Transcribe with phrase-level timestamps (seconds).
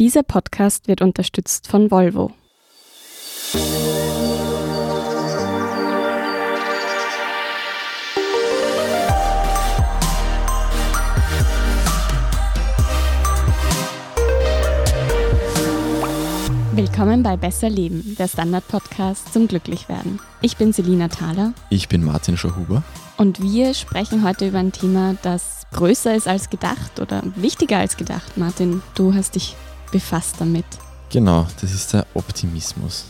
[0.00, 2.32] Dieser Podcast wird unterstützt von Volvo.
[16.72, 20.18] Willkommen bei Besser Leben, der Standard-Podcast zum Glücklichwerden.
[20.42, 21.52] Ich bin Selina Thaler.
[21.70, 22.82] Ich bin Martin Schauhuber.
[23.16, 27.96] Und wir sprechen heute über ein Thema, das größer ist als gedacht oder wichtiger als
[27.96, 28.36] gedacht.
[28.36, 29.54] Martin, du hast dich
[29.94, 30.66] befasst damit.
[31.10, 33.04] Genau, das ist der Optimismus.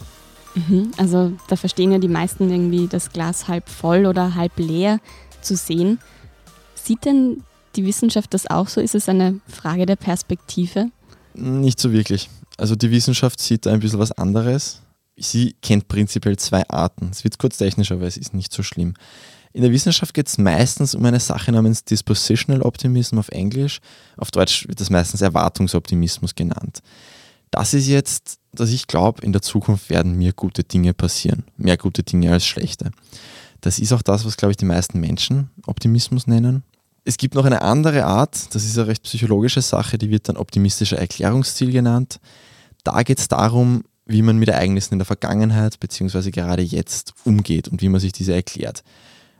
[0.54, 5.00] Mhm, also da verstehen ja die meisten irgendwie das Glas halb voll oder halb leer
[5.40, 5.98] zu sehen.
[6.74, 7.42] Sieht denn
[7.74, 8.82] die Wissenschaft das auch so?
[8.82, 10.90] Ist es eine Frage der Perspektive?
[11.32, 12.28] Nicht so wirklich.
[12.58, 14.82] Also die Wissenschaft sieht da ein bisschen was anderes.
[15.16, 17.08] Sie kennt prinzipiell zwei Arten.
[17.10, 18.92] Es wird kurz technisch, aber es ist nicht so schlimm.
[19.54, 23.78] In der Wissenschaft geht es meistens um eine Sache namens Dispositional Optimism auf Englisch.
[24.16, 26.80] Auf Deutsch wird das meistens Erwartungsoptimismus genannt.
[27.52, 31.44] Das ist jetzt, dass ich glaube, in der Zukunft werden mir gute Dinge passieren.
[31.56, 32.90] Mehr gute Dinge als schlechte.
[33.60, 36.64] Das ist auch das, was, glaube ich, die meisten Menschen Optimismus nennen.
[37.04, 40.36] Es gibt noch eine andere Art, das ist eine recht psychologische Sache, die wird dann
[40.36, 42.18] optimistischer Erklärungsziel genannt.
[42.82, 46.32] Da geht es darum, wie man mit Ereignissen in der Vergangenheit bzw.
[46.32, 48.82] gerade jetzt umgeht und wie man sich diese erklärt.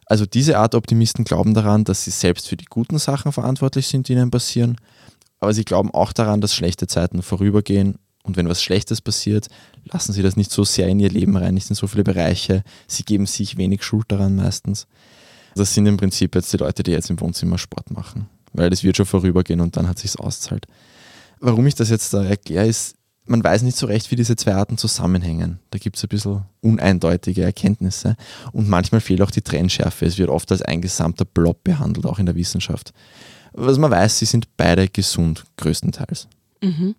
[0.07, 4.09] Also diese Art Optimisten glauben daran, dass sie selbst für die guten Sachen verantwortlich sind,
[4.09, 4.77] die ihnen passieren,
[5.41, 9.49] aber sie glauben auch daran, dass schlechte Zeiten vorübergehen und wenn was Schlechtes passiert,
[9.85, 12.65] lassen sie das nicht so sehr in ihr Leben rein, nicht in so viele Bereiche.
[12.87, 14.87] Sie geben sich wenig Schuld daran meistens.
[15.55, 18.83] Das sind im Prinzip jetzt die Leute, die jetzt im Wohnzimmer Sport machen, weil das
[18.83, 20.67] wird schon vorübergehen und dann hat sich's auszahlt.
[21.39, 24.55] Warum ich das jetzt da erkläre, ist, man weiß nicht so recht, wie diese zwei
[24.55, 25.59] Arten zusammenhängen.
[25.71, 28.17] Da gibt es ein bisschen uneindeutige Erkenntnisse
[28.53, 30.07] und manchmal fehlt auch die Trennschärfe.
[30.07, 32.93] Es wird oft als ein gesamter Blob behandelt, auch in der Wissenschaft.
[33.53, 36.29] Was man weiß, sie sind beide gesund, größtenteils.
[36.63, 36.95] Mhm.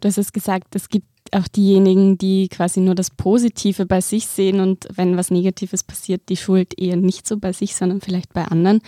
[0.00, 4.26] Du hast es gesagt, es gibt auch diejenigen, die quasi nur das Positive bei sich
[4.26, 8.32] sehen und wenn was Negatives passiert, die Schuld eher nicht so bei sich, sondern vielleicht
[8.32, 8.80] bei anderen.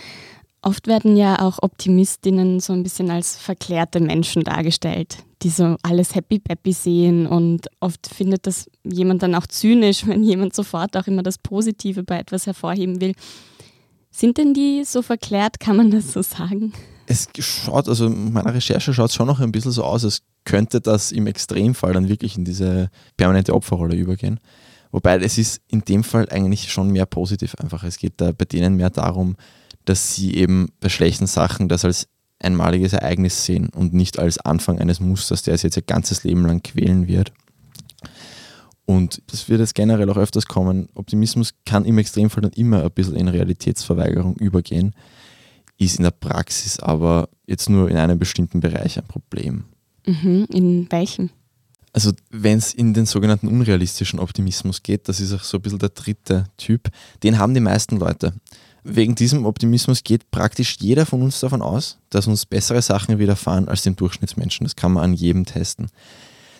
[0.61, 6.15] Oft werden ja auch Optimistinnen so ein bisschen als verklärte Menschen dargestellt, die so alles
[6.15, 11.23] happy-peppy sehen und oft findet das jemand dann auch zynisch, wenn jemand sofort auch immer
[11.23, 13.13] das Positive bei etwas hervorheben will.
[14.11, 16.73] Sind denn die so verklärt, kann man das so sagen?
[17.05, 20.81] Es schaut, also meiner Recherche schaut es schon noch ein bisschen so aus, als könnte
[20.81, 24.39] das im Extremfall dann wirklich in diese permanente Opferrolle übergehen.
[24.91, 27.83] Wobei es ist in dem Fall eigentlich schon mehr positiv einfach.
[27.83, 29.37] Es geht da bei denen mehr darum,
[29.89, 32.07] dass sie eben bei schlechten Sachen das als
[32.37, 36.45] einmaliges Ereignis sehen und nicht als Anfang eines Musters, der es jetzt ihr ganzes Leben
[36.45, 37.33] lang quälen wird.
[38.85, 40.89] Und das wird jetzt generell auch öfters kommen.
[40.93, 44.93] Optimismus kann im Extremfall dann immer ein bisschen in Realitätsverweigerung übergehen,
[45.79, 49.65] ist in der Praxis aber jetzt nur in einem bestimmten Bereich ein Problem.
[50.05, 51.31] Mhm, in welchem?
[51.93, 55.79] Also wenn es in den sogenannten unrealistischen Optimismus geht, das ist auch so ein bisschen
[55.79, 56.89] der dritte Typ,
[57.23, 58.33] den haben die meisten Leute.
[58.83, 63.67] Wegen diesem Optimismus geht praktisch jeder von uns davon aus, dass uns bessere Sachen widerfahren
[63.67, 64.65] als dem Durchschnittsmenschen.
[64.65, 65.87] Das kann man an jedem testen.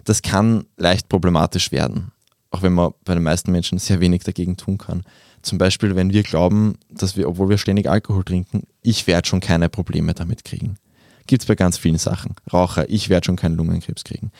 [0.03, 2.11] Das kann leicht problematisch werden,
[2.51, 5.03] auch wenn man bei den meisten Menschen sehr wenig dagegen tun kann.
[5.41, 9.39] Zum Beispiel, wenn wir glauben, dass wir, obwohl wir ständig Alkohol trinken, ich werde schon
[9.39, 10.75] keine Probleme damit kriegen.
[11.27, 12.35] Gibt es bei ganz vielen Sachen.
[12.51, 14.31] Raucher, ich werde schon keinen Lungenkrebs kriegen.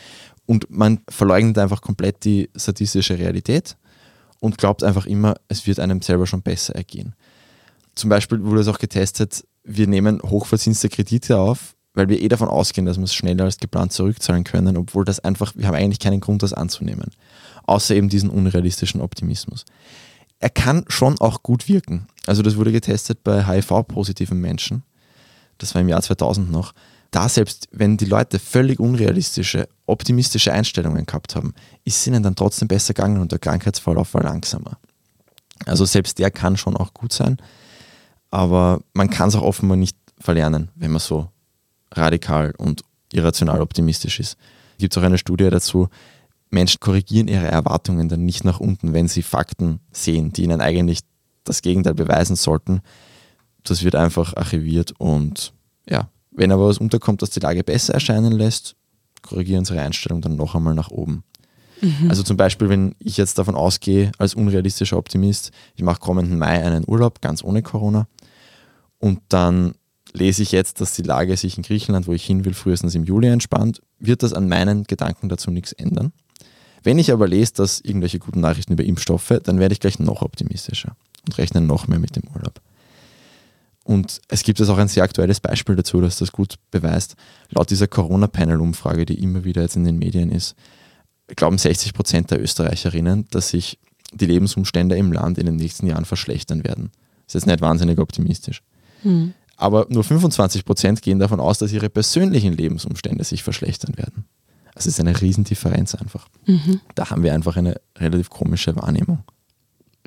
[0.45, 3.77] Und man verleugnet einfach komplett die statistische Realität
[4.39, 7.13] und glaubt einfach immer, es wird einem selber schon besser ergehen
[7.99, 12.47] zum Beispiel wurde es auch getestet, wir nehmen hochverzinste Kredite auf, weil wir eh davon
[12.47, 15.99] ausgehen, dass wir es schneller als geplant zurückzahlen können, obwohl das einfach, wir haben eigentlich
[15.99, 17.11] keinen Grund, das anzunehmen.
[17.65, 19.65] Außer eben diesen unrealistischen Optimismus.
[20.39, 22.07] Er kann schon auch gut wirken.
[22.25, 24.83] Also das wurde getestet bei HIV-positiven Menschen.
[25.57, 26.73] Das war im Jahr 2000 noch.
[27.11, 32.35] Da selbst, wenn die Leute völlig unrealistische, optimistische Einstellungen gehabt haben, ist es ihnen dann
[32.35, 34.77] trotzdem besser gegangen und der Krankheitsverlauf war langsamer.
[35.65, 37.37] Also selbst der kann schon auch gut sein
[38.31, 41.29] aber man kann es auch offenbar nicht verlernen, wenn man so
[41.91, 44.37] radikal und irrational optimistisch ist.
[44.77, 45.89] Gibt es auch eine Studie dazu,
[46.51, 51.01] Menschen korrigieren ihre Erwartungen dann nicht nach unten, wenn sie Fakten sehen, die ihnen eigentlich
[51.43, 52.81] das Gegenteil beweisen sollten.
[53.63, 55.53] Das wird einfach archiviert und
[55.87, 58.75] ja, wenn aber was unterkommt, das die Lage besser erscheinen lässt,
[59.21, 61.23] korrigieren ihre Einstellung dann noch einmal nach oben.
[61.81, 62.09] Mhm.
[62.09, 66.63] Also zum Beispiel, wenn ich jetzt davon ausgehe, als unrealistischer Optimist, ich mache kommenden Mai
[66.63, 68.07] einen Urlaub, ganz ohne Corona,
[68.99, 69.73] und dann
[70.13, 73.03] lese ich jetzt, dass die Lage sich in Griechenland, wo ich hin will, frühestens im
[73.03, 76.11] Juli entspannt, wird das an meinen Gedanken dazu nichts ändern.
[76.83, 80.21] Wenn ich aber lese, dass irgendwelche guten Nachrichten über Impfstoffe, dann werde ich gleich noch
[80.21, 82.61] optimistischer und rechne noch mehr mit dem Urlaub.
[83.83, 87.15] Und es gibt jetzt auch ein sehr aktuelles Beispiel dazu, das das gut beweist.
[87.49, 90.55] Laut dieser Corona-Panel-Umfrage, die immer wieder jetzt in den Medien ist,
[91.27, 93.79] glauben 60 Prozent der Österreicherinnen, dass sich
[94.13, 96.91] die Lebensumstände im Land in den nächsten Jahren verschlechtern werden.
[97.25, 98.61] Das ist jetzt nicht wahnsinnig optimistisch.
[99.03, 99.33] Hm.
[99.57, 104.25] Aber nur 25 Prozent gehen davon aus, dass ihre persönlichen Lebensumstände sich verschlechtern werden.
[104.73, 106.29] Das ist eine Riesendifferenz einfach.
[106.45, 106.79] Mhm.
[106.95, 109.19] Da haben wir einfach eine relativ komische Wahrnehmung.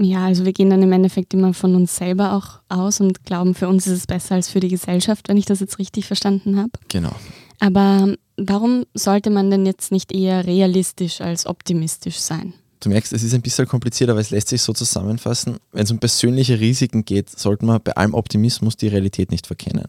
[0.01, 3.55] Ja, also wir gehen dann im Endeffekt immer von uns selber auch aus und glauben,
[3.55, 6.57] für uns ist es besser als für die Gesellschaft, wenn ich das jetzt richtig verstanden
[6.57, 6.71] habe.
[6.89, 7.13] Genau.
[7.61, 12.55] Aber warum sollte man denn jetzt nicht eher realistisch als optimistisch sein?
[12.83, 15.59] Du merkst, es ist ein bisschen kompliziert, aber es lässt sich so zusammenfassen.
[15.71, 19.87] Wenn es um persönliche Risiken geht, sollte man bei allem Optimismus die Realität nicht verkennen.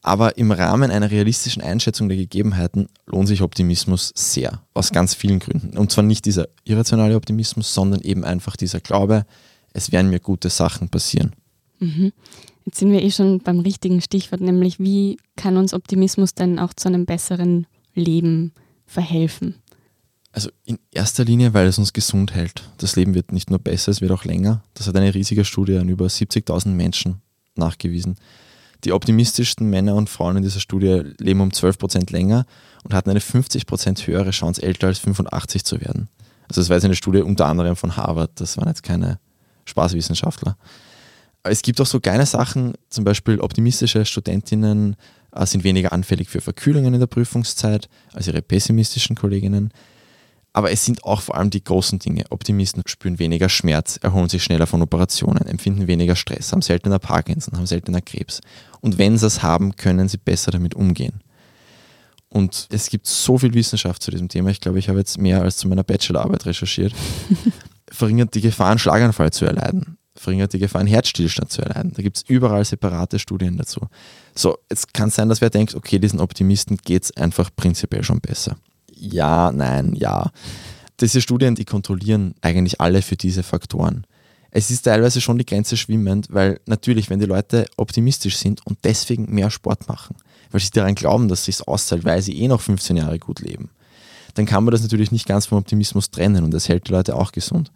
[0.00, 5.40] Aber im Rahmen einer realistischen Einschätzung der Gegebenheiten lohnt sich Optimismus sehr, aus ganz vielen
[5.40, 5.76] Gründen.
[5.76, 9.26] Und zwar nicht dieser irrationale Optimismus, sondern eben einfach dieser Glaube,
[9.74, 11.32] es werden mir gute Sachen passieren.
[11.80, 12.12] Mhm.
[12.64, 16.72] Jetzt sind wir eh schon beim richtigen Stichwort, nämlich wie kann uns Optimismus denn auch
[16.72, 18.52] zu einem besseren Leben
[18.86, 19.56] verhelfen?
[20.36, 22.62] Also in erster Linie, weil es uns gesund hält.
[22.76, 24.62] Das Leben wird nicht nur besser, es wird auch länger.
[24.74, 27.22] Das hat eine riesige Studie an über 70.000 Menschen
[27.54, 28.16] nachgewiesen.
[28.84, 32.44] Die optimistischsten Männer und Frauen in dieser Studie leben um 12% länger
[32.84, 36.10] und hatten eine 50% höhere Chance, älter als 85 zu werden.
[36.48, 39.18] Also das war jetzt eine Studie unter anderem von Harvard, das waren jetzt keine
[39.64, 40.58] Spaßwissenschaftler.
[41.44, 44.96] Es gibt auch so kleine Sachen, zum Beispiel optimistische Studentinnen
[45.32, 49.72] äh, sind weniger anfällig für Verkühlungen in der Prüfungszeit als ihre pessimistischen Kolleginnen.
[50.56, 52.24] Aber es sind auch vor allem die großen Dinge.
[52.30, 57.58] Optimisten spüren weniger Schmerz, erholen sich schneller von Operationen, empfinden weniger Stress, haben seltener Parkinson,
[57.58, 58.40] haben seltener Krebs.
[58.80, 61.20] Und wenn sie es haben, können sie besser damit umgehen.
[62.30, 64.48] Und es gibt so viel Wissenschaft zu diesem Thema.
[64.48, 66.94] Ich glaube, ich habe jetzt mehr als zu meiner Bachelorarbeit recherchiert.
[67.90, 69.98] verringert die Gefahr, einen Schlaganfall zu erleiden.
[70.14, 71.92] Verringert die Gefahr, einen Herzstillstand zu erleiden.
[71.94, 73.88] Da gibt es überall separate Studien dazu.
[74.34, 78.04] So, jetzt kann es sein, dass wer denkt, okay, diesen Optimisten geht es einfach prinzipiell
[78.04, 78.56] schon besser
[78.98, 80.30] ja, nein, ja.
[81.00, 84.06] Diese Studien, die kontrollieren eigentlich alle für diese Faktoren.
[84.50, 88.78] Es ist teilweise schon die Grenze schwimmend, weil natürlich, wenn die Leute optimistisch sind und
[88.84, 90.16] deswegen mehr Sport machen,
[90.50, 93.40] weil sie daran glauben, dass es sich auszahlt, weil sie eh noch 15 Jahre gut
[93.40, 93.68] leben,
[94.32, 97.16] dann kann man das natürlich nicht ganz vom Optimismus trennen und das hält die Leute
[97.16, 97.70] auch gesund.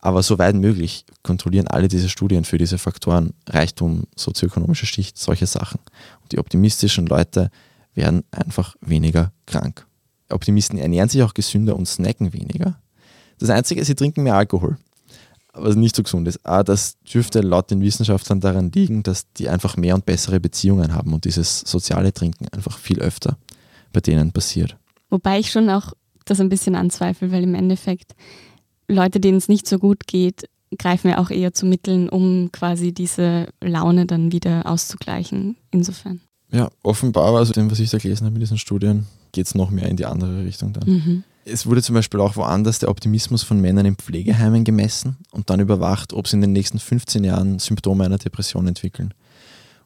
[0.00, 5.80] Aber soweit möglich kontrollieren alle diese Studien für diese Faktoren, Reichtum, sozioökonomische Schicht, solche Sachen.
[6.22, 7.50] Und die optimistischen Leute
[7.94, 9.86] werden einfach weniger krank.
[10.32, 12.80] Optimisten ernähren sich auch gesünder und snacken weniger.
[13.38, 14.76] Das Einzige, sie trinken mehr Alkohol,
[15.54, 16.44] was nicht so gesund ist.
[16.44, 20.94] Aber das dürfte laut den Wissenschaftlern daran liegen, dass die einfach mehr und bessere Beziehungen
[20.94, 23.36] haben und dieses soziale Trinken einfach viel öfter
[23.92, 24.76] bei denen passiert.
[25.08, 25.92] Wobei ich schon auch
[26.24, 28.14] das ein bisschen anzweifle, weil im Endeffekt
[28.88, 30.48] Leute, denen es nicht so gut geht,
[30.78, 35.56] greifen ja auch eher zu Mitteln, um quasi diese Laune dann wieder auszugleichen.
[35.70, 36.20] Insofern.
[36.52, 39.70] Ja, offenbar, also dem, was ich da gelesen habe mit diesen Studien, geht es noch
[39.70, 40.88] mehr in die andere Richtung dann.
[40.88, 41.24] Mhm.
[41.44, 45.60] Es wurde zum Beispiel auch woanders der Optimismus von Männern in Pflegeheimen gemessen und dann
[45.60, 49.14] überwacht, ob sie in den nächsten 15 Jahren Symptome einer Depression entwickeln.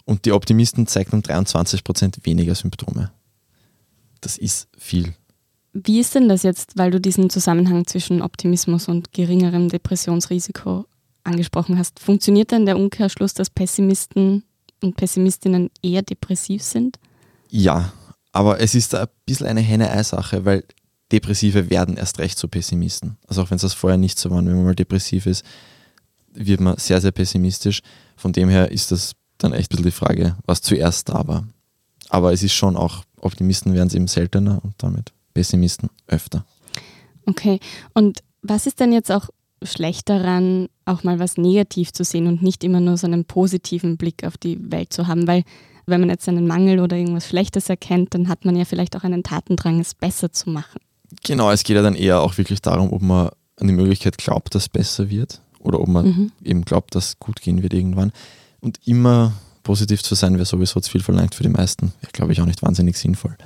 [0.04, 3.10] Und die Optimisten zeigten um 23 Prozent weniger Symptome.
[4.20, 5.14] Das ist viel.
[5.72, 10.86] Wie ist denn das jetzt, weil du diesen Zusammenhang zwischen Optimismus und geringerem Depressionsrisiko
[11.24, 11.98] angesprochen hast?
[11.98, 14.44] Funktioniert denn der Umkehrschluss, dass Pessimisten
[14.84, 16.98] und Pessimistinnen eher depressiv sind?
[17.50, 17.92] Ja,
[18.32, 20.64] aber es ist ein bisschen eine Henne-Ei-Sache, weil
[21.12, 23.16] Depressive werden erst recht zu Pessimisten.
[23.26, 25.44] Also auch wenn es das vorher nicht so war, wenn man mal depressiv ist,
[26.32, 27.80] wird man sehr, sehr pessimistisch.
[28.16, 31.46] Von dem her ist das dann echt ein bisschen die Frage, was zuerst da war.
[32.08, 36.44] Aber es ist schon auch, Optimisten werden es eben seltener und damit Pessimisten öfter.
[37.26, 37.60] Okay,
[37.92, 39.28] und was ist denn jetzt auch
[39.64, 43.96] schlecht daran, auch mal was negativ zu sehen und nicht immer nur so einen positiven
[43.96, 45.26] Blick auf die Welt zu haben?
[45.26, 45.44] Weil
[45.86, 49.04] wenn man jetzt einen Mangel oder irgendwas Schlechtes erkennt, dann hat man ja vielleicht auch
[49.04, 50.80] einen Tatendrang, es besser zu machen.
[51.22, 54.54] Genau, es geht ja dann eher auch wirklich darum, ob man an die Möglichkeit glaubt,
[54.54, 56.32] dass es besser wird oder ob man mhm.
[56.42, 58.12] eben glaubt, dass es gut gehen wird irgendwann.
[58.60, 61.92] Und immer positiv zu sein, wäre sowieso zu viel verlangt für die meisten.
[62.00, 63.36] Wäre, glaube ich, auch nicht wahnsinnig sinnvoll.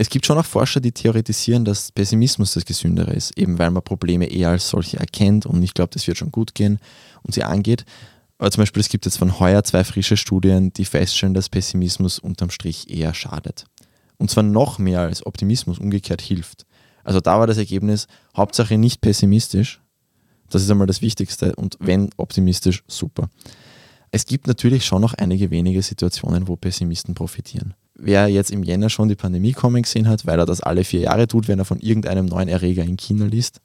[0.00, 3.82] Es gibt schon auch Forscher, die theoretisieren, dass Pessimismus das Gesündere ist, eben weil man
[3.82, 6.78] Probleme eher als solche erkennt und nicht glaubt, es wird schon gut gehen
[7.24, 7.84] und sie angeht.
[8.38, 12.20] Aber zum Beispiel, es gibt jetzt von heuer zwei frische Studien, die feststellen, dass Pessimismus
[12.20, 13.64] unterm Strich eher schadet.
[14.18, 16.64] Und zwar noch mehr als Optimismus umgekehrt hilft.
[17.02, 19.80] Also da war das Ergebnis, Hauptsache nicht pessimistisch.
[20.48, 21.56] Das ist einmal das Wichtigste.
[21.56, 23.30] Und wenn optimistisch, super.
[24.12, 27.74] Es gibt natürlich schon noch einige wenige Situationen, wo Pessimisten profitieren.
[27.98, 31.00] Wer jetzt im Jänner schon die Pandemie kommen gesehen hat, weil er das alle vier
[31.00, 33.60] Jahre tut, wenn er von irgendeinem neuen Erreger in China liest,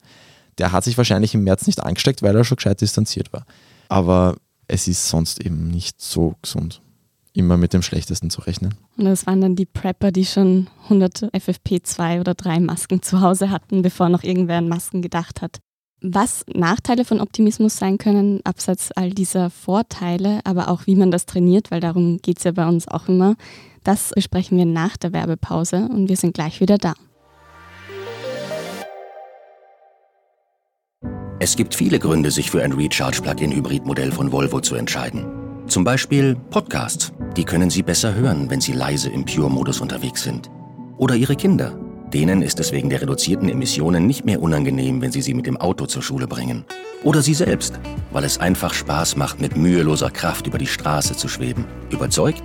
[0.57, 3.45] der hat sich wahrscheinlich im März nicht angesteckt, weil er schon gescheit distanziert war.
[3.89, 4.35] Aber
[4.67, 6.81] es ist sonst eben nicht so gesund.
[7.33, 8.75] immer mit dem Schlechtesten zu rechnen.
[8.95, 13.49] Und das waren dann die Prepper, die schon 100 FFP2 oder 3 Masken zu Hause
[13.49, 15.59] hatten, bevor noch irgendwer an Masken gedacht hat.
[16.01, 21.25] Was Nachteile von Optimismus sein können, abseits all dieser Vorteile, aber auch wie man das
[21.25, 23.35] trainiert, weil darum geht es ja bei uns auch immer,
[23.83, 26.93] das besprechen wir nach der Werbepause und wir sind gleich wieder da.
[31.39, 35.25] Es gibt viele Gründe, sich für ein Recharge-Plug-in-Hybrid-Modell von Volvo zu entscheiden.
[35.67, 37.11] Zum Beispiel Podcasts.
[37.35, 40.49] Die können Sie besser hören, wenn Sie leise im Pure-Modus unterwegs sind.
[40.97, 41.77] Oder Ihre Kinder.
[42.13, 45.57] Denen ist es wegen der reduzierten Emissionen nicht mehr unangenehm, wenn Sie sie mit dem
[45.57, 46.63] Auto zur Schule bringen.
[47.03, 47.79] Oder Sie selbst,
[48.11, 51.65] weil es einfach Spaß macht, mit müheloser Kraft über die Straße zu schweben.
[51.89, 52.43] Überzeugt?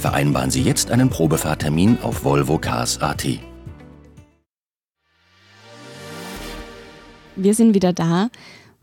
[0.00, 3.26] Vereinbaren Sie jetzt einen Probefahrtermin auf Volvo Cars AT.
[7.36, 8.30] Wir sind wieder da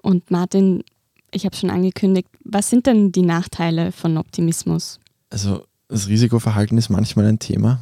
[0.02, 0.84] und Martin,
[1.32, 5.00] ich habe schon angekündigt, was sind denn die Nachteile von Optimismus?
[5.30, 7.80] Also das Risikoverhalten ist manchmal ein Thema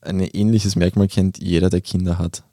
[0.00, 2.44] ein ähnliches Merkmal kennt jeder, der Kinder hat.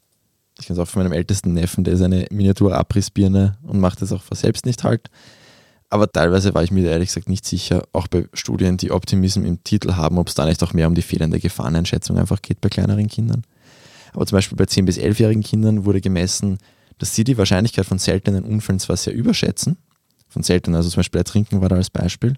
[0.59, 4.11] Ich kenne es auch von meinem ältesten Neffen, der ist eine Miniatur-Abrissbirne und macht das
[4.11, 5.09] auch vor selbst nicht halt.
[5.89, 9.63] Aber teilweise war ich mir ehrlich gesagt nicht sicher, auch bei Studien, die Optimism im
[9.63, 12.69] Titel haben, ob es da nicht auch mehr um die fehlende Gefahreneinschätzung einfach geht bei
[12.69, 13.43] kleineren Kindern.
[14.13, 16.57] Aber zum Beispiel bei 10- bis 11-jährigen Kindern wurde gemessen,
[16.97, 19.77] dass sie die Wahrscheinlichkeit von seltenen Unfällen zwar sehr überschätzen,
[20.27, 22.35] von seltenen, also zum Beispiel Ertrinken war da als Beispiel,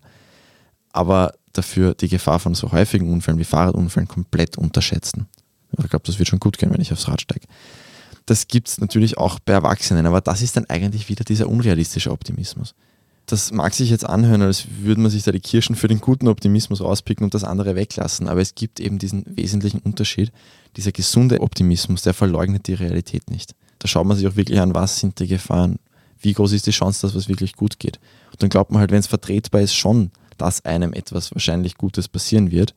[0.92, 5.28] aber dafür die Gefahr von so häufigen Unfällen wie Fahrradunfällen komplett unterschätzen.
[5.72, 7.48] Ich glaube, das wird schon gut gehen, wenn ich aufs Rad steige.
[8.26, 12.12] Das gibt es natürlich auch bei Erwachsenen, aber das ist dann eigentlich wieder dieser unrealistische
[12.12, 12.74] Optimismus.
[13.28, 16.30] Das mag sich jetzt anhören, als würde man sich da die Kirschen für den guten
[16.30, 20.32] Optimismus rauspicken und das andere weglassen, aber es gibt eben diesen wesentlichen Unterschied.
[20.78, 23.54] Dieser gesunde Optimismus, der verleugnet die Realität nicht.
[23.80, 25.78] Da schaut man sich auch wirklich an, was sind die Gefahren,
[26.22, 28.00] wie groß ist die Chance, dass was wirklich gut geht.
[28.32, 32.08] Und dann glaubt man halt, wenn es vertretbar ist, schon, dass einem etwas wahrscheinlich Gutes
[32.08, 32.76] passieren wird.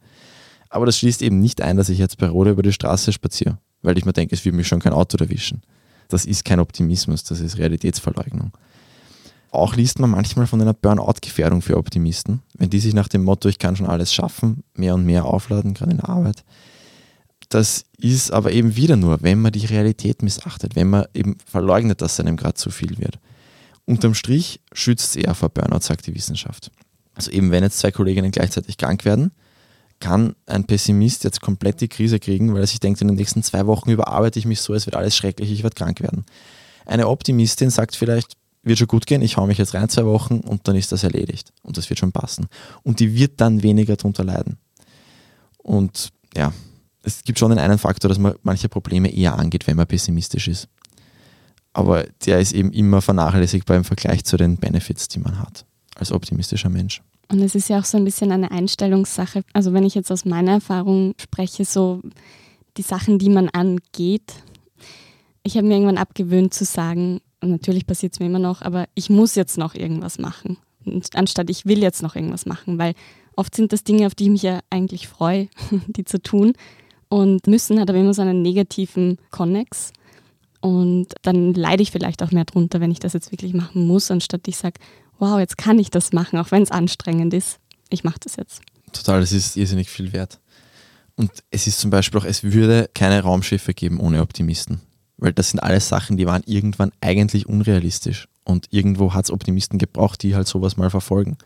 [0.69, 3.59] Aber das schließt eben nicht ein, dass ich jetzt bei Rode über die Straße spaziere,
[3.83, 5.63] weil ich mir denke, es wird mich schon kein Auto erwischen.
[6.09, 8.51] Das ist kein Optimismus, das ist Realitätsverleugnung.
[9.51, 13.49] Auch liest man manchmal von einer Burnout-Gefährdung für Optimisten, wenn die sich nach dem Motto,
[13.49, 16.45] ich kann schon alles schaffen, mehr und mehr aufladen, gerade in der Arbeit.
[17.49, 22.01] Das ist aber eben wieder nur, wenn man die Realität missachtet, wenn man eben verleugnet,
[22.01, 23.19] dass einem gerade zu viel wird.
[23.87, 26.71] Unterm Strich schützt es eher vor Burnout, sagt die Wissenschaft.
[27.15, 29.33] Also eben, wenn jetzt zwei Kolleginnen gleichzeitig krank werden,
[29.99, 33.43] kann ein Pessimist jetzt komplett die Krise kriegen, weil er sich denkt, in den nächsten
[33.43, 36.25] zwei Wochen überarbeite ich mich so, es wird alles schrecklich, ich werde krank werden.
[36.87, 40.41] Eine Optimistin sagt vielleicht, wird schon gut gehen, ich hau mich jetzt rein zwei Wochen
[40.41, 42.47] und dann ist das erledigt und das wird schon passen.
[42.83, 44.59] Und die wird dann weniger darunter leiden.
[45.59, 46.53] Und ja,
[47.03, 50.49] es gibt schon den einen Faktor, dass man manche Probleme eher angeht, wenn man pessimistisch
[50.49, 50.69] ist.
[51.73, 55.65] Aber der ist eben immer vernachlässigbar im Vergleich zu den Benefits, die man hat
[55.95, 57.03] als optimistischer Mensch.
[57.29, 59.45] Und es ist ja auch so ein bisschen eine Einstellungssache.
[59.53, 62.03] Also wenn ich jetzt aus meiner Erfahrung spreche, so
[62.77, 64.35] die Sachen, die man angeht.
[65.43, 69.11] Ich habe mir irgendwann abgewöhnt zu sagen, natürlich passiert es mir immer noch, aber ich
[69.11, 70.59] muss jetzt noch irgendwas machen.
[70.85, 72.95] Und anstatt ich will jetzt noch irgendwas machen, weil
[73.37, 75.49] oft sind das Dinge, auf die ich mich ja eigentlich freue,
[75.87, 76.53] die zu tun.
[77.09, 79.93] Und müssen hat aber immer so einen negativen Konnex.
[80.61, 84.11] Und dann leide ich vielleicht auch mehr drunter, wenn ich das jetzt wirklich machen muss,
[84.11, 84.79] anstatt ich sage,
[85.19, 87.59] wow, jetzt kann ich das machen, auch wenn es anstrengend ist.
[87.89, 88.63] Ich mache das jetzt.
[88.93, 90.39] Total, das ist irrsinnig viel wert.
[91.17, 94.81] Und es ist zum Beispiel auch, es würde keine Raumschiffe geben ohne Optimisten.
[95.21, 98.29] Weil das sind alles Sachen, die waren irgendwann eigentlich unrealistisch.
[98.45, 101.37] Und irgendwo hat es Optimisten gebraucht, die halt sowas mal verfolgen.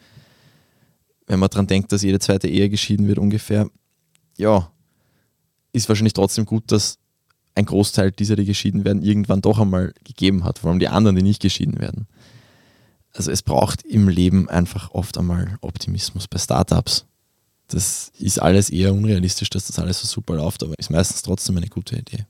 [1.27, 3.69] Wenn man daran denkt, dass jede zweite Ehe geschieden wird ungefähr,
[4.37, 4.71] ja,
[5.73, 6.99] ist wahrscheinlich trotzdem gut, dass
[7.55, 10.59] ein Großteil dieser, die geschieden werden, irgendwann doch einmal gegeben hat.
[10.59, 12.07] Vor allem die anderen, die nicht geschieden werden
[13.15, 17.07] also es braucht im Leben einfach oft einmal Optimismus bei Startups.
[17.69, 21.57] Das ist alles eher unrealistisch, dass das alles so super läuft, aber ist meistens trotzdem
[21.57, 22.27] eine gute Idee.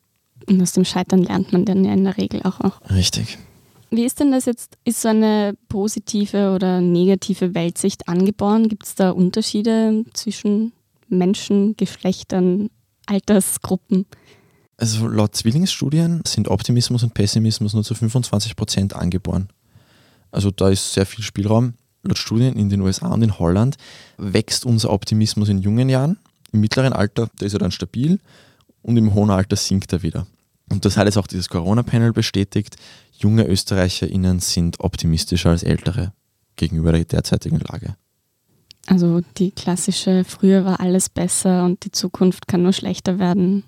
[0.47, 2.81] Und aus dem Scheitern lernt man dann ja in der Regel auch noch.
[2.91, 3.39] Richtig.
[3.91, 4.77] Wie ist denn das jetzt?
[4.85, 8.69] Ist so eine positive oder negative Weltsicht angeboren?
[8.69, 10.73] Gibt es da Unterschiede zwischen
[11.09, 12.71] Menschen, Geschlechtern,
[13.07, 14.07] Altersgruppen?
[14.77, 19.49] Also laut Zwillingsstudien sind Optimismus und Pessimismus nur zu 25 Prozent angeboren.
[20.33, 21.75] Also da ist sehr viel Spielraum.
[22.03, 23.77] Laut Studien in den USA und in Holland
[24.19, 26.19] wächst unser Optimismus in jungen Jahren.
[26.53, 28.19] Im mittleren Alter, da ist er dann stabil
[28.83, 30.27] und im hohen Alter sinkt er wieder.
[30.71, 32.77] Und das hat jetzt auch dieses Corona-Panel bestätigt.
[33.13, 36.13] Junge ÖsterreicherInnen sind optimistischer als ältere
[36.57, 37.97] gegenüber der derzeitigen Lage.
[38.87, 43.65] Also die klassische, früher war alles besser und die Zukunft kann nur schlechter werden.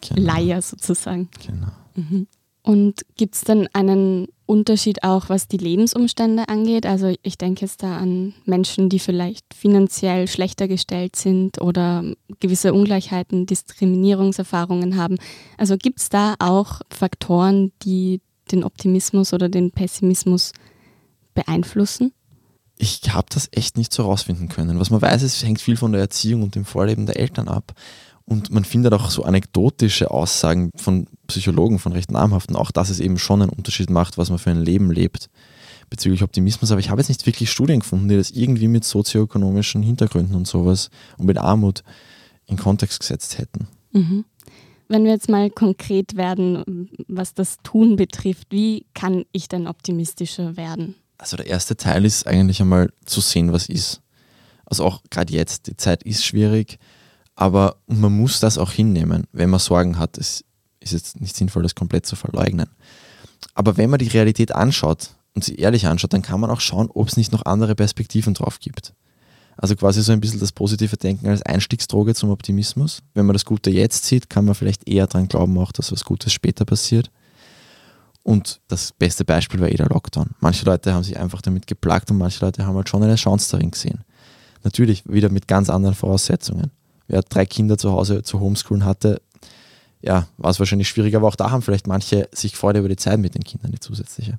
[0.00, 0.22] Genau.
[0.22, 1.28] Leier sozusagen.
[1.46, 1.68] Genau.
[1.94, 2.26] Mhm.
[2.66, 6.84] Und gibt es denn einen Unterschied auch, was die Lebensumstände angeht?
[6.84, 12.02] Also ich denke jetzt da an Menschen, die vielleicht finanziell schlechter gestellt sind oder
[12.40, 15.16] gewisse Ungleichheiten, Diskriminierungserfahrungen haben.
[15.56, 18.20] Also gibt es da auch Faktoren, die
[18.50, 20.50] den Optimismus oder den Pessimismus
[21.34, 22.12] beeinflussen?
[22.78, 24.80] Ich habe das echt nicht so rausfinden können.
[24.80, 27.74] Was man weiß, es hängt viel von der Erziehung und dem Vorleben der Eltern ab.
[28.28, 32.98] Und man findet auch so anekdotische Aussagen von Psychologen, von recht namhaften, auch dass es
[32.98, 35.28] eben schon einen Unterschied macht, was man für ein Leben lebt
[35.88, 36.72] bezüglich Optimismus.
[36.72, 40.48] Aber ich habe jetzt nicht wirklich Studien gefunden, die das irgendwie mit sozioökonomischen Hintergründen und
[40.48, 41.84] sowas und mit Armut
[42.46, 43.68] in Kontext gesetzt hätten.
[43.92, 44.24] Mhm.
[44.88, 50.56] Wenn wir jetzt mal konkret werden, was das Tun betrifft, wie kann ich denn optimistischer
[50.56, 50.94] werden?
[51.18, 54.00] Also der erste Teil ist eigentlich einmal zu sehen, was ist.
[54.64, 56.78] Also auch gerade jetzt, die Zeit ist schwierig
[57.36, 60.18] aber man muss das auch hinnehmen, wenn man Sorgen hat.
[60.18, 60.42] Es
[60.80, 62.68] ist jetzt nicht sinnvoll, das komplett zu verleugnen.
[63.54, 66.90] Aber wenn man die Realität anschaut und sie ehrlich anschaut, dann kann man auch schauen,
[66.92, 68.94] ob es nicht noch andere Perspektiven drauf gibt.
[69.58, 73.02] Also quasi so ein bisschen das positive Denken als Einstiegsdroge zum Optimismus.
[73.14, 76.04] Wenn man das Gute jetzt sieht, kann man vielleicht eher daran glauben, auch dass was
[76.04, 77.10] Gutes später passiert.
[78.22, 80.30] Und das beste Beispiel war eh der Lockdown.
[80.40, 83.50] Manche Leute haben sich einfach damit geplagt und manche Leute haben halt schon eine Chance
[83.52, 84.04] darin gesehen.
[84.62, 86.70] Natürlich wieder mit ganz anderen Voraussetzungen
[87.08, 89.20] wer drei Kinder zu Hause zu homeschoolen hatte,
[90.02, 92.96] ja, war es wahrscheinlich schwieriger, aber auch da haben vielleicht manche sich gefreut über die
[92.96, 94.38] Zeit mit den Kindern, die zusätzliche.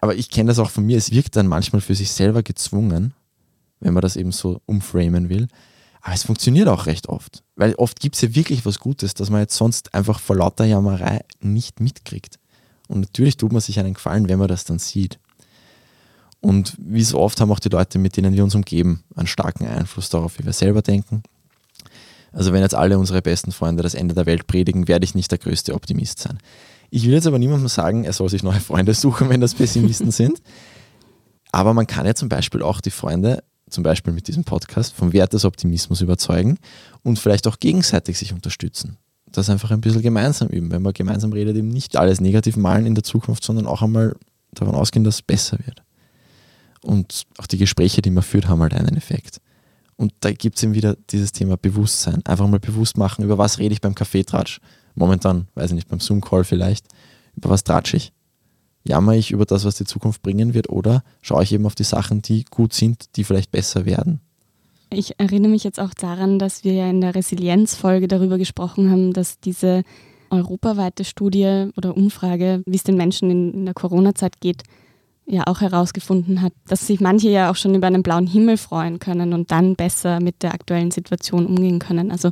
[0.00, 3.14] Aber ich kenne das auch von mir, es wirkt dann manchmal für sich selber gezwungen,
[3.80, 5.48] wenn man das eben so umframen will.
[6.02, 9.30] Aber es funktioniert auch recht oft, weil oft gibt es ja wirklich was Gutes, das
[9.30, 12.38] man jetzt sonst einfach vor lauter Jammerei nicht mitkriegt.
[12.86, 15.18] Und natürlich tut man sich einen Gefallen, wenn man das dann sieht.
[16.40, 19.66] Und wie so oft haben auch die Leute, mit denen wir uns umgeben, einen starken
[19.66, 21.22] Einfluss darauf, wie wir selber denken
[22.36, 25.30] also wenn jetzt alle unsere besten Freunde das Ende der Welt predigen, werde ich nicht
[25.30, 26.36] der größte Optimist sein.
[26.90, 30.10] Ich will jetzt aber niemandem sagen, er soll sich neue Freunde suchen, wenn das Pessimisten
[30.10, 30.42] sind.
[31.50, 35.14] Aber man kann ja zum Beispiel auch die Freunde, zum Beispiel mit diesem Podcast, vom
[35.14, 36.58] Wert des Optimismus überzeugen
[37.02, 38.98] und vielleicht auch gegenseitig sich unterstützen.
[39.32, 40.70] Das einfach ein bisschen gemeinsam üben.
[40.70, 44.14] Wenn man gemeinsam redet, eben nicht alles negativ malen in der Zukunft, sondern auch einmal
[44.52, 45.82] davon ausgehen, dass es besser wird.
[46.82, 49.40] Und auch die Gespräche, die man führt, haben halt einen Effekt.
[49.96, 52.24] Und da gibt es eben wieder dieses Thema Bewusstsein.
[52.26, 54.60] Einfach mal bewusst machen, über was rede ich beim Kaffeetratsch.
[54.94, 56.86] Momentan, weiß ich nicht, beim Zoom-Call vielleicht.
[57.34, 58.12] Über was tratsche ich?
[58.84, 61.84] Jammer ich über das, was die Zukunft bringen wird, oder schaue ich eben auf die
[61.84, 64.20] Sachen, die gut sind, die vielleicht besser werden?
[64.90, 69.12] Ich erinnere mich jetzt auch daran, dass wir ja in der Resilienzfolge darüber gesprochen haben,
[69.12, 69.82] dass diese
[70.30, 74.62] europaweite Studie oder Umfrage, wie es den Menschen in, in der Corona-Zeit geht,
[75.26, 78.98] ja auch herausgefunden hat, dass sich manche ja auch schon über einen blauen Himmel freuen
[78.98, 82.10] können und dann besser mit der aktuellen Situation umgehen können.
[82.10, 82.30] Also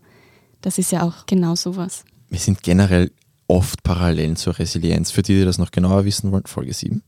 [0.60, 2.04] das ist ja auch genau sowas.
[2.28, 3.10] Wir sind generell
[3.48, 5.10] oft Parallelen zur Resilienz.
[5.10, 7.02] Für die, die das noch genauer wissen wollen, Folge 7.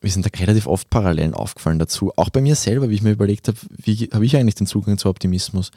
[0.00, 2.12] Wir sind da relativ oft Parallelen aufgefallen dazu.
[2.16, 4.98] Auch bei mir selber, wie ich mir überlegt habe, wie habe ich eigentlich den Zugang
[4.98, 5.70] zu Optimismus?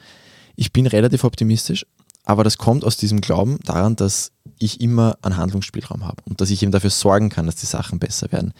[0.54, 1.86] Ich bin relativ optimistisch,
[2.24, 6.50] aber das kommt aus diesem Glauben daran, dass ich immer einen Handlungsspielraum habe und dass
[6.50, 8.52] ich eben dafür sorgen kann, dass die Sachen besser werden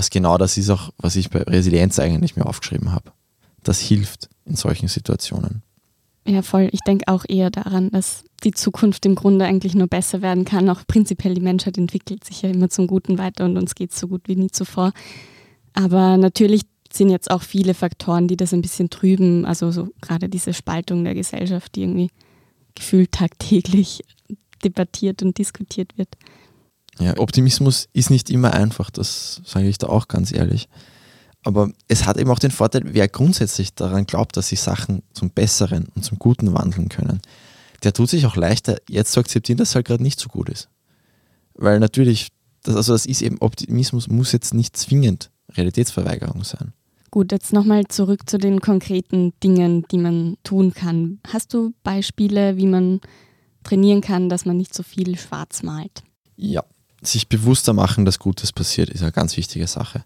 [0.00, 3.12] was genau das ist auch, was ich bei Resilienz eigentlich mir aufgeschrieben habe.
[3.62, 5.62] Das hilft in solchen Situationen.
[6.26, 6.70] Ja, voll.
[6.72, 10.70] Ich denke auch eher daran, dass die Zukunft im Grunde eigentlich nur besser werden kann.
[10.70, 14.00] Auch prinzipiell die Menschheit entwickelt sich ja immer zum Guten weiter und uns geht es
[14.00, 14.94] so gut wie nie zuvor.
[15.74, 19.44] Aber natürlich sind jetzt auch viele Faktoren, die das ein bisschen trüben.
[19.44, 22.08] Also so gerade diese Spaltung der Gesellschaft, die irgendwie
[22.74, 24.02] gefühlt tagtäglich
[24.64, 26.16] debattiert und diskutiert wird.
[27.00, 30.68] Ja, Optimismus ist nicht immer einfach, das sage ich da auch ganz ehrlich.
[31.42, 35.30] Aber es hat eben auch den Vorteil, wer grundsätzlich daran glaubt, dass sich Sachen zum
[35.30, 37.20] Besseren und zum Guten wandeln können,
[37.82, 40.50] der tut sich auch leichter, jetzt zu akzeptieren, dass es halt gerade nicht so gut
[40.50, 40.68] ist.
[41.54, 42.28] Weil natürlich,
[42.62, 46.74] das, also das ist eben, Optimismus muss jetzt nicht zwingend Realitätsverweigerung sein.
[47.10, 51.20] Gut, jetzt nochmal zurück zu den konkreten Dingen, die man tun kann.
[51.26, 53.00] Hast du Beispiele, wie man
[53.64, 56.04] trainieren kann, dass man nicht so viel schwarz malt?
[56.36, 56.64] Ja,
[57.02, 60.04] sich bewusster machen, dass Gutes passiert, ist eine ganz wichtige Sache.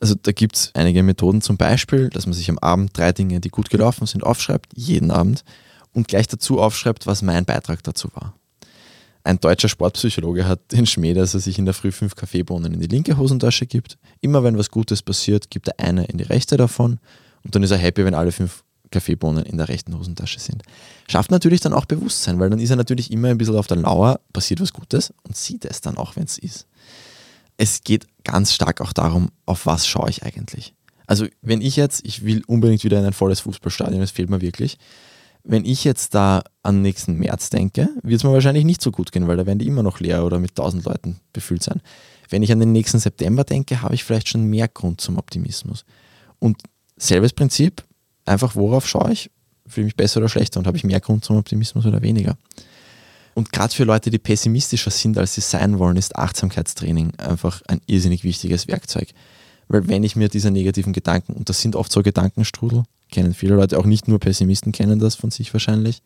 [0.00, 3.40] Also da gibt es einige Methoden, zum Beispiel, dass man sich am Abend drei Dinge,
[3.40, 5.44] die gut gelaufen sind, aufschreibt, jeden Abend,
[5.92, 8.34] und gleich dazu aufschreibt, was mein Beitrag dazu war.
[9.24, 12.80] Ein deutscher Sportpsychologe hat den Schmäh, dass er sich in der Früh fünf Kaffeebohnen in
[12.80, 13.98] die linke Hosentasche gibt.
[14.20, 17.00] Immer wenn was Gutes passiert, gibt er eine in die rechte davon
[17.42, 20.62] und dann ist er happy, wenn alle fünf Kaffeebohnen in der rechten Hosentasche sind.
[21.08, 23.78] Schafft natürlich dann auch Bewusstsein, weil dann ist er natürlich immer ein bisschen auf der
[23.78, 26.66] Lauer, passiert was Gutes und sieht es dann auch, wenn es ist.
[27.56, 30.74] Es geht ganz stark auch darum, auf was schaue ich eigentlich.
[31.06, 34.40] Also wenn ich jetzt, ich will unbedingt wieder in ein volles Fußballstadion, das fehlt mir
[34.40, 34.78] wirklich.
[35.46, 39.12] wenn ich jetzt da an nächsten März denke, wird es mir wahrscheinlich nicht so gut
[39.12, 41.80] gehen, weil da werden die immer noch leer oder mit tausend Leuten befüllt sein.
[42.28, 45.84] Wenn ich an den nächsten September denke, habe ich vielleicht schon mehr Grund zum Optimismus.
[46.40, 46.60] Und
[46.96, 47.84] selbes Prinzip,
[48.26, 49.30] einfach worauf schaue ich?
[49.66, 52.36] Fühle ich mich besser oder schlechter und habe ich mehr Grund zum Optimismus oder weniger?
[53.34, 57.80] Und gerade für Leute, die pessimistischer sind, als sie sein wollen, ist Achtsamkeitstraining einfach ein
[57.86, 59.08] irrsinnig wichtiges Werkzeug.
[59.68, 63.56] Weil wenn ich mir diese negativen Gedanken, und das sind oft so Gedankenstrudel, kennen viele
[63.56, 66.02] Leute, auch nicht nur Pessimisten kennen das von sich wahrscheinlich,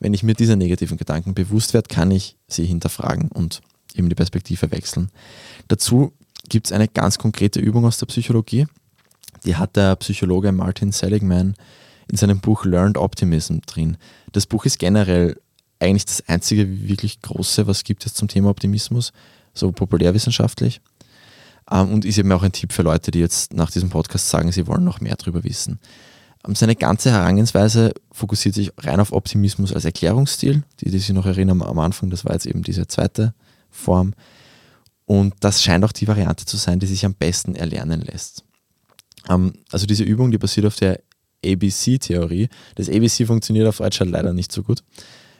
[0.00, 3.60] wenn ich mir dieser negativen Gedanken bewusst werde, kann ich sie hinterfragen und
[3.94, 5.10] eben die Perspektive wechseln.
[5.68, 6.12] Dazu
[6.48, 8.66] gibt es eine ganz konkrete Übung aus der Psychologie,
[9.46, 11.54] die hat der Psychologe Martin Seligman
[12.10, 13.96] in seinem Buch Learned Optimism drin.
[14.32, 15.40] Das Buch ist generell
[15.78, 19.12] eigentlich das einzige wirklich große, was gibt es zum Thema Optimismus,
[19.54, 20.80] so populärwissenschaftlich.
[21.70, 24.52] Ähm, und ist eben auch ein Tipp für Leute, die jetzt nach diesem Podcast sagen,
[24.52, 25.80] sie wollen noch mehr darüber wissen.
[26.46, 30.62] Ähm, seine ganze Herangehensweise fokussiert sich rein auf Optimismus als Erklärungsstil.
[30.80, 33.34] Die, die sich noch erinnern am Anfang, das war jetzt eben diese zweite
[33.70, 34.14] Form.
[35.04, 38.45] Und das scheint auch die Variante zu sein, die sich am besten erlernen lässt.
[39.28, 41.00] Ähm, also diese Übung, die basiert auf der
[41.44, 42.48] ABC-Theorie.
[42.74, 44.82] Das ABC funktioniert auf Deutsch halt leider nicht so gut.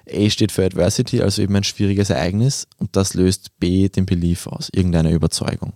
[0.09, 4.47] A steht für Adversity, also eben ein schwieriges Ereignis und das löst B den Belief
[4.47, 5.73] aus, irgendeine Überzeugung.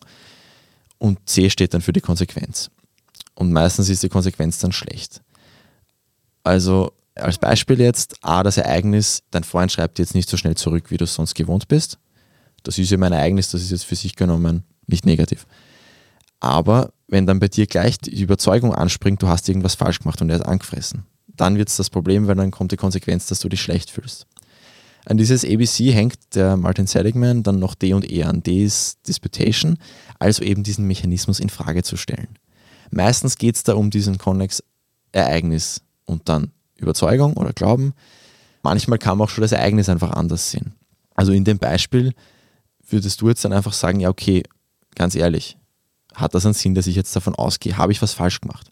[0.99, 2.71] Und C steht dann für die Konsequenz.
[3.35, 5.23] Und meistens ist die Konsequenz dann schlecht.
[6.45, 10.91] Also als Beispiel jetzt, A, das Ereignis, dein Freund schreibt jetzt nicht so schnell zurück,
[10.91, 11.99] wie du es sonst gewohnt bist.
[12.63, 15.47] Das ist eben ein Ereignis, das ist jetzt für sich genommen nicht negativ.
[16.41, 20.31] Aber wenn dann bei dir gleich die Überzeugung anspringt, du hast irgendwas falsch gemacht und
[20.31, 23.49] er ist angefressen, dann wird es das Problem, weil dann kommt die Konsequenz, dass du
[23.49, 24.27] dich schlecht fühlst.
[25.07, 28.43] An dieses ABC hängt der Martin Seligman dann noch D und E an.
[28.43, 29.79] D ist Disputation,
[30.19, 32.39] also eben diesen Mechanismus in Frage zu stellen.
[32.91, 34.63] Meistens geht es da um diesen Konnex
[35.13, 37.95] Ereignis und dann Überzeugung oder Glauben.
[38.63, 40.75] Manchmal kann man auch schon das Ereignis einfach anders sehen.
[41.15, 42.13] Also in dem Beispiel
[42.87, 44.43] würdest du jetzt dann einfach sagen, ja okay,
[44.95, 45.57] ganz ehrlich,
[46.21, 48.71] hat das einen Sinn, dass ich jetzt davon ausgehe, habe ich was falsch gemacht?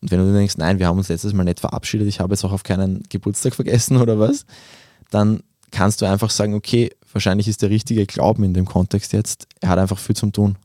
[0.00, 2.44] Und wenn du denkst, nein, wir haben uns letztes Mal nicht verabschiedet, ich habe jetzt
[2.44, 4.44] auch auf keinen Geburtstag vergessen oder was,
[5.10, 9.46] dann kannst du einfach sagen, okay, wahrscheinlich ist der richtige Glauben in dem Kontext jetzt,
[9.60, 10.56] er hat einfach viel zum tun.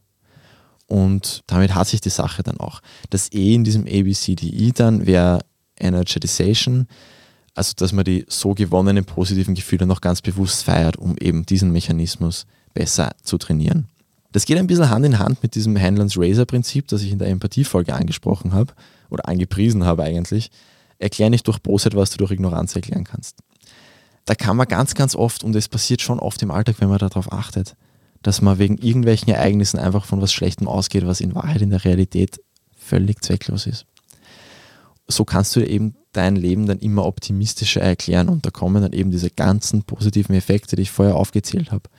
[0.87, 2.81] Und damit hat sich die Sache dann auch.
[3.09, 5.41] Das E in diesem ABCDE dann wäre
[5.77, 6.87] Energization,
[7.53, 11.71] also dass man die so gewonnenen positiven Gefühle noch ganz bewusst feiert, um eben diesen
[11.71, 13.87] Mechanismus besser zu trainieren.
[14.31, 17.29] Das geht ein bisschen Hand in Hand mit diesem Handlands Razor-Prinzip, das ich in der
[17.29, 18.73] Empathiefolge angesprochen habe
[19.09, 20.51] oder angepriesen habe eigentlich.
[20.99, 23.37] Erklär nicht durch Bosheit, was du durch Ignoranz erklären kannst.
[24.25, 26.97] Da kann man ganz, ganz oft, und es passiert schon oft im Alltag, wenn man
[26.97, 27.75] darauf achtet,
[28.21, 31.85] dass man wegen irgendwelchen Ereignissen einfach von was Schlechtem ausgeht, was in Wahrheit in der
[31.85, 32.41] Realität
[32.75, 33.85] völlig zwecklos ist.
[35.07, 39.11] So kannst du eben dein Leben dann immer optimistischer erklären und da kommen dann eben
[39.11, 41.89] diese ganzen positiven Effekte, die ich vorher aufgezählt habe,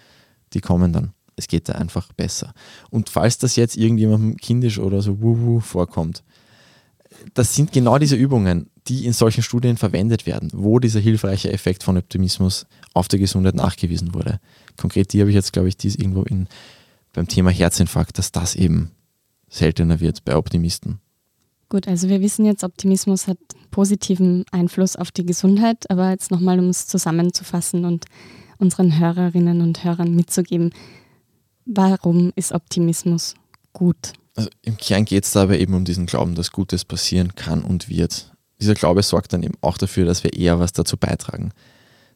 [0.52, 2.52] die kommen dann es geht da einfach besser.
[2.90, 6.22] Und falls das jetzt irgendjemandem kindisch oder so wuhu vorkommt,
[7.34, 11.82] das sind genau diese Übungen, die in solchen Studien verwendet werden, wo dieser hilfreiche Effekt
[11.82, 14.40] von Optimismus auf der Gesundheit nachgewiesen wurde.
[14.76, 16.48] Konkret die habe ich jetzt, glaube ich, dies irgendwo in,
[17.12, 18.92] beim Thema Herzinfarkt, dass das eben
[19.48, 21.00] seltener wird bei Optimisten.
[21.68, 23.38] Gut, also wir wissen jetzt, Optimismus hat
[23.70, 28.06] positiven Einfluss auf die Gesundheit, aber jetzt nochmal, um es zusammenzufassen und
[28.58, 30.72] unseren Hörerinnen und Hörern mitzugeben,
[31.70, 33.34] Warum ist Optimismus
[33.74, 34.14] gut?
[34.34, 37.90] Also Im Kern geht es dabei eben um diesen Glauben, dass Gutes passieren kann und
[37.90, 38.32] wird.
[38.58, 41.52] Dieser Glaube sorgt dann eben auch dafür, dass wir eher was dazu beitragen.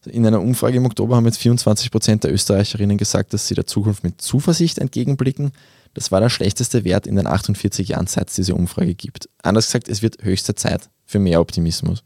[0.06, 3.66] In einer Umfrage im Oktober haben jetzt 24 Prozent der Österreicherinnen gesagt, dass sie der
[3.66, 5.52] Zukunft mit Zuversicht entgegenblicken.
[5.94, 9.28] Das war der schlechteste Wert in den 48 Jahren, seit es diese Umfrage gibt.
[9.42, 12.02] Anders gesagt, es wird höchste Zeit für mehr Optimismus.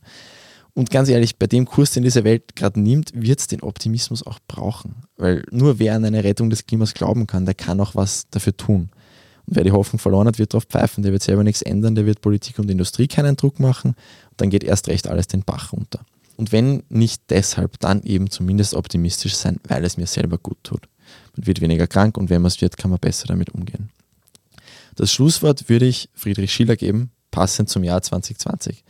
[0.77, 4.27] Und ganz ehrlich, bei dem Kurs, den diese Welt gerade nimmt, wird es den Optimismus
[4.27, 4.97] auch brauchen.
[5.17, 8.55] Weil nur wer an eine Rettung des Klimas glauben kann, der kann auch was dafür
[8.55, 8.91] tun.
[9.47, 12.05] Und wer die Hoffnung verloren hat, wird darauf pfeifen, der wird selber nichts ändern, der
[12.05, 13.93] wird Politik und Industrie keinen Druck machen.
[13.93, 16.01] Und dann geht erst recht alles den Bach runter.
[16.37, 20.91] Und wenn nicht deshalb, dann eben zumindest optimistisch sein, weil es mir selber gut tut.
[21.39, 23.89] Man wird weniger krank und wenn man es wird, kann man besser damit umgehen.
[24.95, 28.85] Das Schlusswort würde ich Friedrich Schiller geben, passend zum Jahr 2020.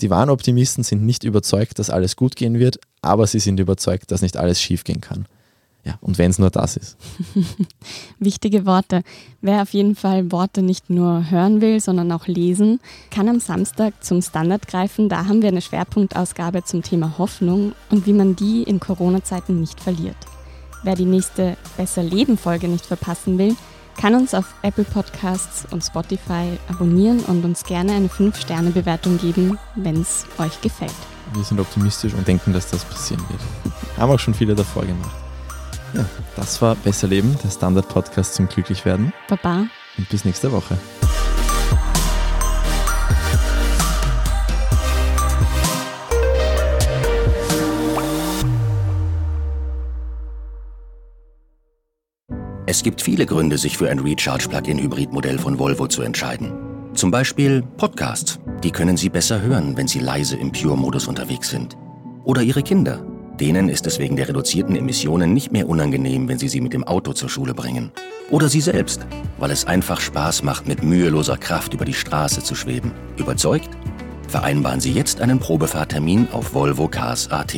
[0.00, 4.10] Die wahren Optimisten sind nicht überzeugt, dass alles gut gehen wird, aber sie sind überzeugt,
[4.10, 5.26] dass nicht alles schief gehen kann.
[5.84, 6.96] Ja, und wenn es nur das ist.
[8.18, 9.02] Wichtige Worte.
[9.42, 12.80] Wer auf jeden Fall Worte nicht nur hören will, sondern auch lesen,
[13.10, 15.10] kann am Samstag zum Standard greifen.
[15.10, 19.78] Da haben wir eine Schwerpunktausgabe zum Thema Hoffnung und wie man die in Corona-Zeiten nicht
[19.78, 20.16] verliert.
[20.84, 23.54] Wer die nächste Besser Leben Folge nicht verpassen will,
[23.96, 30.00] kann uns auf Apple Podcasts und Spotify abonnieren und uns gerne eine 5-Sterne-Bewertung geben, wenn
[30.00, 30.94] es euch gefällt.
[31.32, 33.40] wir sind optimistisch und denken, dass das passieren wird.
[33.98, 35.16] Haben auch schon viele davor gemacht.
[35.94, 36.04] Ja,
[36.36, 39.12] das war Besser Leben, der Standard-Podcast zum Glücklichwerden.
[39.28, 39.66] Baba.
[39.96, 40.76] Und bis nächste Woche.
[52.74, 56.50] Es gibt viele Gründe, sich für ein Recharge-Plug-in-Hybrid-Modell von Volvo zu entscheiden.
[56.92, 58.40] Zum Beispiel Podcasts.
[58.64, 61.76] Die können Sie besser hören, wenn Sie leise im Pure-Modus unterwegs sind.
[62.24, 63.00] Oder Ihre Kinder.
[63.38, 66.82] Denen ist es wegen der reduzierten Emissionen nicht mehr unangenehm, wenn Sie sie mit dem
[66.82, 67.92] Auto zur Schule bringen.
[68.32, 69.06] Oder Sie selbst,
[69.38, 72.90] weil es einfach Spaß macht, mit müheloser Kraft über die Straße zu schweben.
[73.16, 73.70] Überzeugt?
[74.26, 77.54] Vereinbaren Sie jetzt einen Probefahrtermin auf Volvo Cars AT.